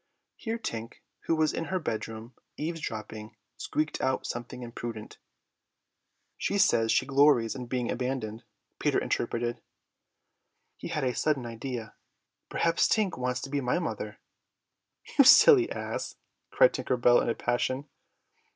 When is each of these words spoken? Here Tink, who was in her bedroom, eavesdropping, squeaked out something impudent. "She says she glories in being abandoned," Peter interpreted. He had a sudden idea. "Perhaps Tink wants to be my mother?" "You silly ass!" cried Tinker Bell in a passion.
Here 0.35 0.57
Tink, 0.57 0.95
who 1.27 1.35
was 1.35 1.53
in 1.53 1.65
her 1.65 1.77
bedroom, 1.77 2.33
eavesdropping, 2.57 3.35
squeaked 3.55 4.01
out 4.01 4.25
something 4.25 4.63
impudent. 4.63 5.19
"She 6.37 6.57
says 6.57 6.91
she 6.91 7.05
glories 7.05 7.53
in 7.53 7.67
being 7.67 7.91
abandoned," 7.91 8.43
Peter 8.79 8.97
interpreted. 8.97 9.61
He 10.75 10.87
had 10.87 11.03
a 11.03 11.13
sudden 11.13 11.45
idea. 11.45 11.93
"Perhaps 12.49 12.87
Tink 12.89 13.15
wants 13.15 13.41
to 13.41 13.51
be 13.51 13.61
my 13.61 13.77
mother?" 13.77 14.17
"You 15.19 15.23
silly 15.23 15.69
ass!" 15.71 16.15
cried 16.49 16.73
Tinker 16.73 16.97
Bell 16.97 17.21
in 17.21 17.29
a 17.29 17.35
passion. 17.35 17.87